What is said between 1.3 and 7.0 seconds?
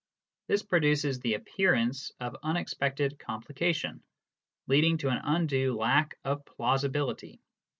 appearance of unexpected complication, leading to an undue lack of plausi